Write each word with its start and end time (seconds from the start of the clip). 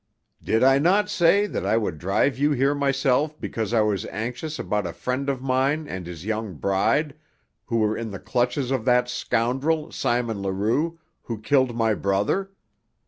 "Did 0.41 0.63
I 0.63 0.79
not 0.79 1.11
say 1.11 1.45
that 1.45 1.63
I 1.63 1.77
would 1.77 1.99
drive 1.99 2.35
you 2.35 2.53
here 2.53 2.73
myself 2.73 3.39
because 3.39 3.71
I 3.71 3.81
was 3.81 4.03
anxious 4.07 4.57
about 4.57 4.87
a 4.87 4.93
friend 4.93 5.29
of 5.29 5.43
mine 5.43 5.87
and 5.87 6.07
his 6.07 6.25
young 6.25 6.55
bride 6.55 7.13
who 7.67 7.77
were 7.77 7.95
in 7.95 8.09
the 8.09 8.17
clutches 8.17 8.71
of 8.71 8.83
that 8.85 9.09
scoundrel, 9.09 9.91
Simon 9.91 10.41
Leroux, 10.41 10.97
who 11.21 11.37
killed 11.39 11.75
my 11.75 11.93
brother? 11.93 12.49